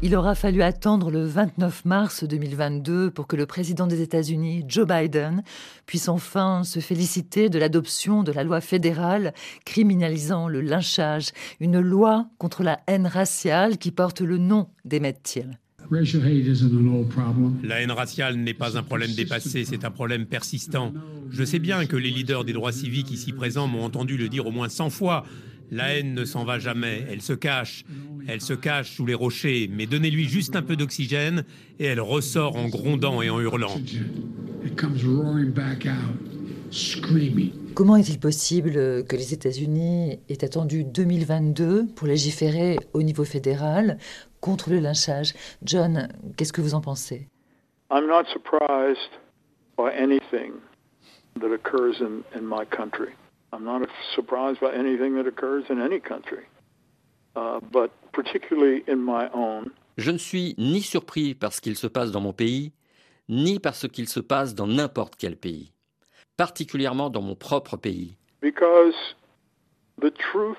[0.00, 4.86] Il aura fallu attendre le 29 mars 2022 pour que le président des États-Unis, Joe
[4.86, 5.42] Biden,
[5.84, 9.34] puisse enfin se féliciter de l'adoption de la loi fédérale
[9.66, 15.58] criminalisant le lynchage, une loi contre la haine raciale qui porte le nom d'Emmett Till.
[17.62, 20.92] La haine raciale n'est pas un problème dépassé, c'est un problème persistant.
[21.30, 24.46] Je sais bien que les leaders des droits civiques ici présents m'ont entendu le dire
[24.46, 25.24] au moins 100 fois.
[25.70, 27.84] La haine ne s'en va jamais, elle se cache.
[28.28, 31.44] Elle se cache sous les rochers, mais donnez-lui juste un peu d'oxygène
[31.78, 33.80] et elle ressort en grondant et en hurlant.
[37.74, 43.98] Comment est-il possible que les États-Unis aient attendu 2022 pour légiférer au niveau fédéral
[44.46, 45.34] contre le lynchage.
[45.64, 47.26] John, qu'est-ce que vous en pensez?
[47.90, 49.10] I'm not surprised
[49.76, 50.52] by anything
[51.40, 53.12] that occurs in, in my country.
[53.52, 53.82] I'm not
[54.14, 56.44] surprised by anything that occurs in any country,
[57.34, 59.70] uh, but particularly in my own.
[59.98, 62.72] Je ne suis ni surpris par ce qu'il se passe dans mon pays,
[63.28, 65.72] ni par ce qu'il se passe dans n'importe quel pays,
[66.36, 68.16] particulièrement dans mon propre pays.
[68.40, 68.94] Because
[70.00, 70.58] the truth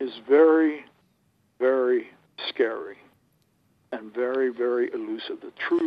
[0.00, 0.84] is very,
[1.58, 2.06] very.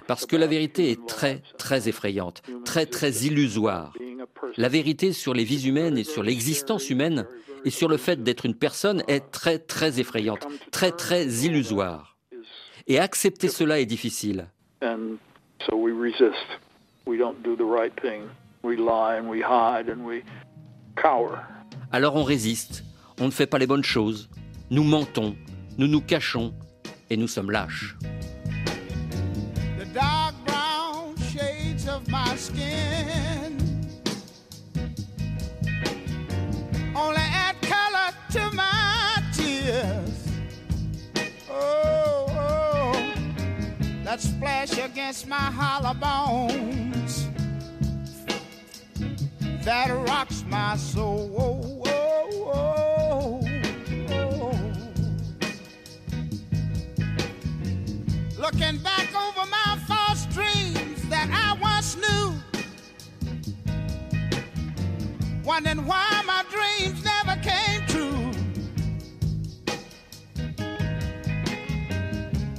[0.07, 3.93] Parce que la vérité est très, très effrayante, très, très illusoire.
[4.57, 7.27] La vérité sur les vies humaines et sur l'existence humaine
[7.63, 12.17] et sur le fait d'être une personne est très, très effrayante, très, très illusoire.
[12.87, 14.47] Et accepter cela est difficile.
[21.91, 22.83] Alors on résiste,
[23.19, 24.29] on ne fait pas les bonnes choses,
[24.71, 25.35] nous mentons,
[25.77, 26.53] nous nous cachons
[27.09, 27.95] et nous sommes lâches.
[29.79, 33.57] The dark brown shades of my skin
[36.95, 40.27] only add color to my tears.
[41.49, 43.13] Oh, oh,
[44.03, 47.27] that splash against my hollow bones
[49.63, 51.31] that rocks my soul.
[51.37, 52.80] Oh, oh, oh.
[58.41, 62.33] Looking back over my false dreams that I once knew,
[65.43, 68.31] wondering why my dreams never came true.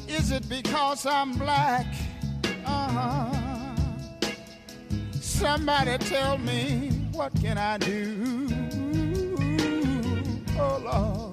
[0.06, 1.86] Is it because I'm black?
[2.64, 3.74] Uh-huh.
[5.10, 8.48] Somebody tell me what can I do?
[10.56, 11.31] Oh Lord.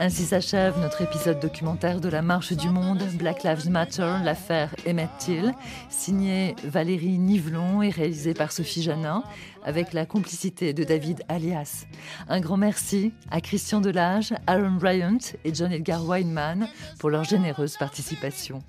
[0.00, 5.10] Ainsi s'achève notre épisode documentaire de la Marche du Monde, Black Lives Matter, l'affaire Emmett
[5.18, 5.52] Till,
[5.90, 9.24] signé Valérie Nivelon et réalisé par Sophie Janin,
[9.68, 11.84] avec la complicité de David Alias.
[12.30, 16.66] Un grand merci à Christian Delage, Aaron Bryant et John Edgar Weinman
[16.98, 18.62] pour leur généreuse participation.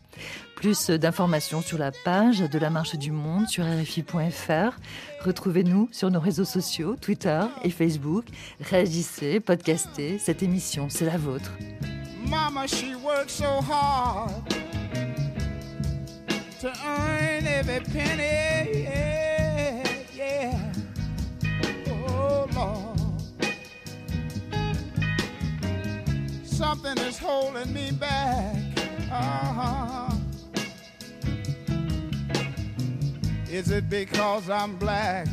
[0.58, 4.78] Plus d'informations sur la page de la Marche du Monde sur RFI.fr.
[5.24, 8.26] Retrouvez-nous sur nos réseaux sociaux, Twitter et Facebook.
[8.60, 10.20] Réagissez, podcastez.
[10.20, 11.54] Cette émission, c'est la vôtre.
[12.28, 14.44] Mama, she works so hard.
[26.60, 28.54] Something is holding me back.
[29.10, 30.14] Uh-huh.
[33.50, 35.30] Is it because I'm black?